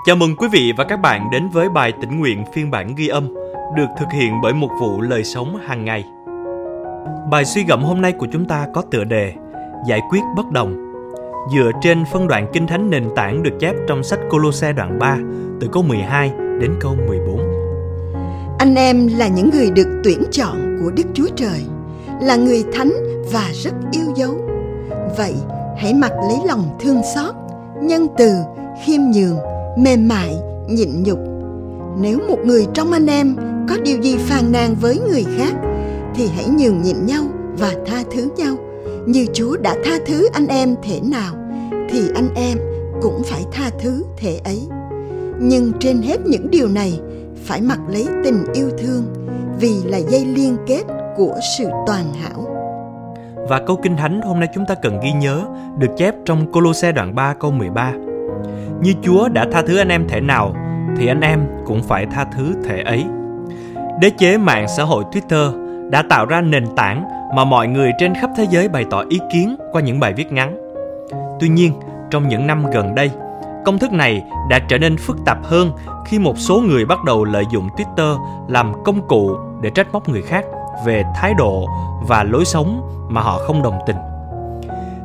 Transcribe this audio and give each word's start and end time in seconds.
Chào 0.00 0.16
mừng 0.16 0.36
quý 0.36 0.48
vị 0.52 0.72
và 0.76 0.84
các 0.84 0.96
bạn 0.96 1.30
đến 1.30 1.48
với 1.48 1.68
bài 1.68 1.92
tĩnh 2.00 2.18
nguyện 2.18 2.44
phiên 2.54 2.70
bản 2.70 2.94
ghi 2.96 3.08
âm 3.08 3.34
được 3.76 3.86
thực 3.98 4.12
hiện 4.12 4.40
bởi 4.42 4.52
một 4.52 4.68
vụ 4.80 5.00
lời 5.00 5.24
sống 5.24 5.56
hàng 5.66 5.84
ngày. 5.84 6.04
Bài 7.30 7.44
suy 7.44 7.64
gẫm 7.64 7.82
hôm 7.82 8.00
nay 8.00 8.12
của 8.12 8.26
chúng 8.32 8.44
ta 8.44 8.66
có 8.74 8.82
tựa 8.90 9.04
đề 9.04 9.32
Giải 9.88 10.00
quyết 10.10 10.20
bất 10.36 10.50
đồng 10.50 10.92
dựa 11.54 11.70
trên 11.80 12.04
phân 12.12 12.28
đoạn 12.28 12.46
kinh 12.52 12.66
thánh 12.66 12.90
nền 12.90 13.08
tảng 13.16 13.42
được 13.42 13.58
chép 13.60 13.74
trong 13.88 14.02
sách 14.02 14.20
Colosse 14.30 14.72
đoạn 14.72 14.98
3 14.98 15.18
từ 15.60 15.68
câu 15.72 15.82
12 15.82 16.32
đến 16.60 16.74
câu 16.80 16.96
14. 17.06 17.38
Anh 18.58 18.74
em 18.74 19.08
là 19.18 19.28
những 19.28 19.50
người 19.50 19.70
được 19.70 20.00
tuyển 20.04 20.22
chọn 20.30 20.78
của 20.82 20.90
Đức 20.90 21.06
Chúa 21.14 21.28
Trời, 21.36 21.60
là 22.20 22.36
người 22.36 22.64
thánh 22.72 22.92
và 23.32 23.50
rất 23.52 23.74
yêu 23.92 24.06
dấu. 24.16 24.34
Vậy 25.16 25.34
hãy 25.78 25.94
mặc 25.94 26.12
lấy 26.28 26.38
lòng 26.46 26.78
thương 26.80 27.02
xót, 27.14 27.34
nhân 27.82 28.06
từ, 28.18 28.32
khiêm 28.84 29.00
nhường, 29.14 29.51
mềm 29.76 30.08
mại, 30.08 30.36
nhịn 30.68 31.02
nhục. 31.02 31.18
Nếu 32.00 32.18
một 32.28 32.38
người 32.44 32.66
trong 32.74 32.92
anh 32.92 33.06
em 33.06 33.36
có 33.68 33.76
điều 33.84 34.02
gì 34.02 34.16
phàn 34.18 34.52
nàn 34.52 34.74
với 34.80 34.98
người 35.10 35.24
khác, 35.38 35.52
thì 36.14 36.28
hãy 36.36 36.44
nhường 36.48 36.82
nhịn 36.82 37.06
nhau 37.06 37.24
và 37.58 37.74
tha 37.86 38.02
thứ 38.14 38.28
nhau. 38.36 38.56
Như 39.06 39.26
Chúa 39.32 39.56
đã 39.56 39.76
tha 39.84 39.98
thứ 40.06 40.28
anh 40.32 40.46
em 40.46 40.74
thể 40.82 41.00
nào, 41.10 41.34
thì 41.90 42.00
anh 42.14 42.28
em 42.34 42.58
cũng 43.02 43.22
phải 43.24 43.44
tha 43.52 43.70
thứ 43.82 44.04
thể 44.16 44.40
ấy. 44.44 44.62
Nhưng 45.38 45.72
trên 45.80 46.02
hết 46.02 46.16
những 46.26 46.50
điều 46.50 46.68
này, 46.68 47.00
phải 47.44 47.60
mặc 47.60 47.78
lấy 47.88 48.06
tình 48.24 48.44
yêu 48.54 48.70
thương 48.78 49.04
vì 49.60 49.74
là 49.84 49.98
dây 49.98 50.24
liên 50.24 50.56
kết 50.66 50.82
của 51.16 51.34
sự 51.58 51.64
toàn 51.86 52.04
hảo. 52.14 52.46
Và 53.48 53.60
câu 53.66 53.80
kinh 53.82 53.96
thánh 53.96 54.20
hôm 54.22 54.40
nay 54.40 54.48
chúng 54.54 54.64
ta 54.68 54.74
cần 54.74 55.00
ghi 55.02 55.12
nhớ 55.12 55.44
được 55.78 55.90
chép 55.96 56.14
trong 56.24 56.52
Colosse 56.52 56.92
đoạn 56.92 57.14
3 57.14 57.34
câu 57.34 57.50
13. 57.50 57.92
Như 58.82 58.94
Chúa 59.02 59.28
đã 59.28 59.46
tha 59.52 59.62
thứ 59.62 59.78
anh 59.78 59.88
em 59.88 60.08
thể 60.08 60.20
nào 60.20 60.54
thì 60.96 61.06
anh 61.06 61.20
em 61.20 61.40
cũng 61.66 61.82
phải 61.82 62.06
tha 62.06 62.24
thứ 62.24 62.54
thể 62.64 62.82
ấy. 62.82 63.04
Đế 64.00 64.10
chế 64.10 64.38
mạng 64.38 64.66
xã 64.76 64.84
hội 64.84 65.04
Twitter 65.12 65.52
đã 65.90 66.02
tạo 66.02 66.26
ra 66.26 66.40
nền 66.40 66.66
tảng 66.76 67.04
mà 67.34 67.44
mọi 67.44 67.68
người 67.68 67.92
trên 67.98 68.14
khắp 68.14 68.30
thế 68.36 68.46
giới 68.50 68.68
bày 68.68 68.84
tỏ 68.90 69.04
ý 69.08 69.20
kiến 69.32 69.56
qua 69.72 69.82
những 69.82 70.00
bài 70.00 70.12
viết 70.12 70.32
ngắn. 70.32 70.56
Tuy 71.40 71.48
nhiên, 71.48 71.72
trong 72.10 72.28
những 72.28 72.46
năm 72.46 72.70
gần 72.72 72.94
đây, 72.94 73.10
công 73.64 73.78
thức 73.78 73.92
này 73.92 74.22
đã 74.50 74.58
trở 74.68 74.78
nên 74.78 74.96
phức 74.96 75.16
tạp 75.24 75.38
hơn 75.44 75.72
khi 76.06 76.18
một 76.18 76.38
số 76.38 76.60
người 76.60 76.84
bắt 76.84 77.04
đầu 77.04 77.24
lợi 77.24 77.44
dụng 77.52 77.68
Twitter 77.76 78.18
làm 78.48 78.72
công 78.84 79.08
cụ 79.08 79.36
để 79.60 79.70
trách 79.70 79.92
móc 79.92 80.08
người 80.08 80.22
khác 80.22 80.44
về 80.84 81.04
thái 81.14 81.34
độ 81.34 81.66
và 82.08 82.22
lối 82.22 82.44
sống 82.44 82.82
mà 83.08 83.20
họ 83.20 83.38
không 83.38 83.62
đồng 83.62 83.78
tình. 83.86 83.96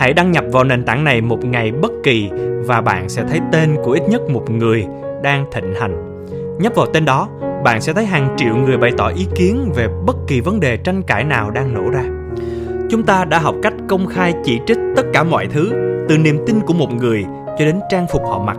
Hãy 0.00 0.12
đăng 0.12 0.32
nhập 0.32 0.44
vào 0.52 0.64
nền 0.64 0.84
tảng 0.84 1.04
này 1.04 1.20
một 1.20 1.44
ngày 1.44 1.72
bất 1.72 1.92
kỳ 2.02 2.30
và 2.66 2.80
bạn 2.80 3.08
sẽ 3.08 3.22
thấy 3.28 3.40
tên 3.52 3.76
của 3.84 3.92
ít 3.92 4.02
nhất 4.08 4.22
một 4.30 4.50
người 4.50 4.86
đang 5.22 5.46
thịnh 5.52 5.74
hành. 5.74 6.26
Nhấp 6.60 6.74
vào 6.74 6.86
tên 6.86 7.04
đó, 7.04 7.28
bạn 7.64 7.80
sẽ 7.80 7.92
thấy 7.92 8.04
hàng 8.04 8.34
triệu 8.36 8.56
người 8.56 8.76
bày 8.76 8.90
tỏ 8.96 9.08
ý 9.08 9.26
kiến 9.34 9.72
về 9.74 9.88
bất 10.06 10.16
kỳ 10.26 10.40
vấn 10.40 10.60
đề 10.60 10.76
tranh 10.76 11.02
cãi 11.02 11.24
nào 11.24 11.50
đang 11.50 11.74
nổ 11.74 11.90
ra. 11.90 12.02
Chúng 12.90 13.02
ta 13.02 13.24
đã 13.24 13.38
học 13.38 13.54
cách 13.62 13.72
công 13.88 14.06
khai 14.06 14.34
chỉ 14.44 14.60
trích 14.66 14.78
tất 14.96 15.02
cả 15.12 15.22
mọi 15.22 15.46
thứ, 15.46 15.70
từ 16.08 16.18
niềm 16.18 16.38
tin 16.46 16.60
của 16.60 16.74
một 16.74 16.92
người 16.92 17.24
cho 17.58 17.64
đến 17.64 17.80
trang 17.90 18.06
phục 18.12 18.22
họ 18.24 18.38
mặc. 18.38 18.58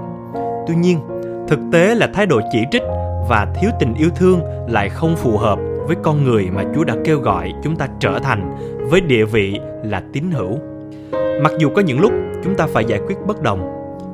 Tuy 0.67 0.75
nhiên, 0.75 0.99
thực 1.47 1.59
tế 1.71 1.95
là 1.95 2.07
thái 2.13 2.25
độ 2.25 2.41
chỉ 2.51 2.59
trích 2.71 2.83
và 3.29 3.47
thiếu 3.61 3.71
tình 3.79 3.93
yêu 3.93 4.09
thương 4.15 4.41
lại 4.67 4.89
không 4.89 5.15
phù 5.15 5.37
hợp 5.37 5.59
với 5.87 5.95
con 6.03 6.23
người 6.23 6.49
mà 6.55 6.63
Chúa 6.75 6.83
đã 6.83 6.95
kêu 7.05 7.19
gọi 7.19 7.53
chúng 7.63 7.75
ta 7.75 7.87
trở 7.99 8.19
thành 8.19 8.51
với 8.89 9.01
địa 9.01 9.25
vị 9.25 9.59
là 9.83 10.03
tín 10.13 10.23
hữu. 10.31 10.59
Mặc 11.43 11.51
dù 11.59 11.69
có 11.69 11.81
những 11.81 11.99
lúc 11.99 12.11
chúng 12.43 12.55
ta 12.55 12.67
phải 12.67 12.85
giải 12.85 12.99
quyết 13.07 13.15
bất 13.27 13.41
đồng, 13.41 13.59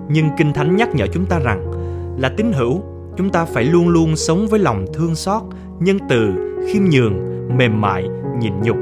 nhưng 0.10 0.30
Kinh 0.38 0.54
Thánh 0.54 0.76
nhắc 0.76 0.96
nhở 0.96 1.08
chúng 1.14 1.26
ta 1.26 1.40
rằng 1.40 1.72
là 2.18 2.30
tín 2.38 2.52
hữu, 2.54 2.82
chúng 3.18 3.30
ta 3.30 3.46
phải 3.46 3.64
luôn 3.64 3.88
luôn 3.88 4.16
sống 4.16 4.48
với 4.48 4.60
lòng 4.60 4.86
thương 4.94 5.16
xót, 5.16 5.44
nhân 5.80 5.98
từ, 6.10 6.32
khiêm 6.68 6.82
nhường, 6.92 7.14
mềm 7.58 7.82
mại, 7.82 8.08
nhịn 8.40 8.54
nhục. 8.62 8.78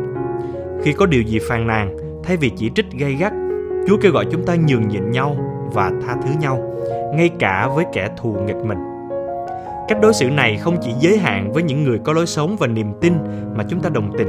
Khi 0.83 0.93
có 0.93 1.05
điều 1.05 1.21
gì 1.21 1.39
phàn 1.39 1.67
nàn, 1.67 1.97
thay 2.23 2.37
vì 2.37 2.49
chỉ 2.49 2.71
trích 2.75 2.91
gay 2.91 3.13
gắt, 3.13 3.33
Chúa 3.87 3.97
kêu 3.97 4.11
gọi 4.11 4.25
chúng 4.31 4.43
ta 4.43 4.55
nhường 4.55 4.87
nhịn 4.87 5.11
nhau 5.11 5.35
và 5.73 5.91
tha 6.05 6.15
thứ 6.23 6.29
nhau, 6.41 6.73
ngay 7.15 7.29
cả 7.39 7.69
với 7.75 7.85
kẻ 7.93 8.09
thù 8.17 8.35
nghịch 8.47 8.65
mình. 8.65 8.77
Cách 9.87 9.97
đối 10.01 10.13
xử 10.13 10.29
này 10.29 10.57
không 10.57 10.77
chỉ 10.81 10.91
giới 10.99 11.17
hạn 11.17 11.51
với 11.53 11.63
những 11.63 11.83
người 11.83 11.99
có 12.03 12.13
lối 12.13 12.27
sống 12.27 12.55
và 12.59 12.67
niềm 12.67 12.87
tin 13.01 13.13
mà 13.55 13.63
chúng 13.69 13.79
ta 13.79 13.89
đồng 13.89 14.11
tình. 14.17 14.27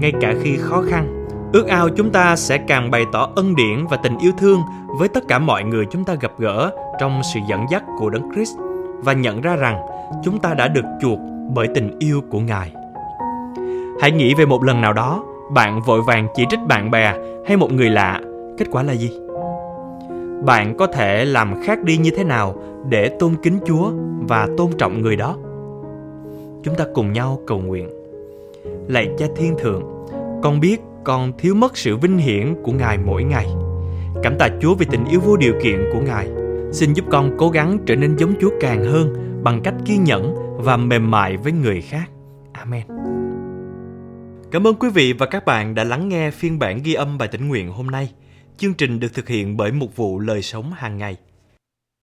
Ngay 0.00 0.12
cả 0.20 0.34
khi 0.42 0.56
khó 0.56 0.82
khăn, 0.88 1.19
ước 1.52 1.66
ao 1.68 1.88
chúng 1.88 2.10
ta 2.10 2.36
sẽ 2.36 2.58
càng 2.58 2.90
bày 2.90 3.04
tỏ 3.12 3.28
ân 3.36 3.56
điển 3.56 3.86
và 3.90 3.96
tình 3.96 4.18
yêu 4.18 4.32
thương 4.38 4.60
với 4.98 5.08
tất 5.08 5.28
cả 5.28 5.38
mọi 5.38 5.64
người 5.64 5.86
chúng 5.90 6.04
ta 6.04 6.14
gặp 6.20 6.32
gỡ 6.38 6.70
trong 7.00 7.20
sự 7.34 7.40
dẫn 7.48 7.66
dắt 7.70 7.84
của 7.98 8.10
Đấng 8.10 8.32
Christ 8.34 8.56
và 8.98 9.12
nhận 9.12 9.40
ra 9.40 9.56
rằng 9.56 9.82
chúng 10.24 10.38
ta 10.38 10.54
đã 10.54 10.68
được 10.68 10.84
chuộc 11.00 11.18
bởi 11.54 11.68
tình 11.74 11.98
yêu 11.98 12.20
của 12.30 12.40
Ngài. 12.40 12.72
Hãy 14.00 14.12
nghĩ 14.12 14.34
về 14.34 14.46
một 14.46 14.64
lần 14.64 14.80
nào 14.80 14.92
đó, 14.92 15.24
bạn 15.50 15.80
vội 15.80 16.02
vàng 16.02 16.28
chỉ 16.34 16.44
trích 16.50 16.60
bạn 16.68 16.90
bè 16.90 17.14
hay 17.46 17.56
một 17.56 17.72
người 17.72 17.90
lạ, 17.90 18.20
kết 18.58 18.66
quả 18.70 18.82
là 18.82 18.92
gì? 18.92 19.10
Bạn 20.44 20.74
có 20.78 20.86
thể 20.86 21.24
làm 21.24 21.62
khác 21.62 21.82
đi 21.82 21.96
như 21.96 22.10
thế 22.16 22.24
nào 22.24 22.54
để 22.88 23.08
tôn 23.08 23.34
kính 23.42 23.58
Chúa 23.66 23.90
và 24.28 24.48
tôn 24.56 24.70
trọng 24.78 25.02
người 25.02 25.16
đó? 25.16 25.36
Chúng 26.62 26.74
ta 26.74 26.84
cùng 26.94 27.12
nhau 27.12 27.38
cầu 27.46 27.58
nguyện. 27.58 27.88
Lạy 28.88 29.08
Cha 29.18 29.26
Thiên 29.36 29.54
Thượng, 29.58 29.82
con 30.42 30.60
biết 30.60 30.80
con 31.04 31.32
thiếu 31.38 31.54
mất 31.54 31.76
sự 31.76 31.96
vinh 31.96 32.18
hiển 32.18 32.54
của 32.62 32.72
Ngài 32.72 32.98
mỗi 32.98 33.24
ngày. 33.24 33.46
Cảm 34.22 34.38
tạ 34.38 34.48
Chúa 34.60 34.74
vì 34.74 34.86
tình 34.90 35.04
yêu 35.04 35.20
vô 35.20 35.36
điều 35.36 35.54
kiện 35.62 35.84
của 35.92 36.00
Ngài. 36.00 36.28
Xin 36.72 36.92
giúp 36.92 37.04
con 37.10 37.30
cố 37.38 37.48
gắng 37.48 37.78
trở 37.86 37.96
nên 37.96 38.16
giống 38.16 38.34
Chúa 38.40 38.50
càng 38.60 38.84
hơn 38.84 39.14
bằng 39.42 39.60
cách 39.64 39.74
kiên 39.84 40.04
nhẫn 40.04 40.34
và 40.58 40.76
mềm 40.76 41.10
mại 41.10 41.36
với 41.36 41.52
người 41.52 41.80
khác. 41.80 42.10
Amen. 42.52 42.82
Cảm 44.50 44.66
ơn 44.66 44.74
quý 44.74 44.88
vị 44.94 45.12
và 45.12 45.26
các 45.26 45.44
bạn 45.44 45.74
đã 45.74 45.84
lắng 45.84 46.08
nghe 46.08 46.30
phiên 46.30 46.58
bản 46.58 46.80
ghi 46.84 46.94
âm 46.94 47.18
bài 47.18 47.28
tĩnh 47.28 47.48
nguyện 47.48 47.68
hôm 47.68 47.86
nay. 47.86 48.12
Chương 48.56 48.74
trình 48.74 49.00
được 49.00 49.14
thực 49.14 49.28
hiện 49.28 49.56
bởi 49.56 49.72
một 49.72 49.96
vụ 49.96 50.18
lời 50.18 50.42
sống 50.42 50.72
hàng 50.72 50.98
ngày– 50.98 51.16